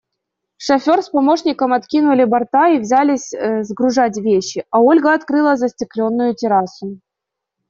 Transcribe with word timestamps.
Шофер 0.57 1.03
с 1.03 1.09
помощником 1.09 1.73
откинули 1.73 2.23
борта 2.25 2.69
и 2.69 2.79
взялись 2.79 3.31
сгружать 3.69 4.17
вещи, 4.17 4.65
а 4.71 4.79
Ольга 4.79 5.13
открыла 5.13 5.57
застекленную 5.57 6.33
террасу. 6.33 6.97